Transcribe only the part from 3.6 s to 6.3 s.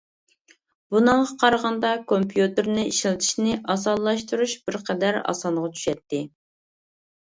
ئاسانلاشتۇرۇش بىر قەدەر ئاسانغا چۈشەتتى.